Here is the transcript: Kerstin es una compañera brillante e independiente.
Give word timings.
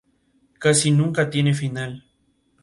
Kerstin 0.59 0.95
es 0.95 0.99
una 0.99 1.05
compañera 1.13 1.29
brillante 1.29 1.37
e 1.37 1.39
independiente. 1.67 2.07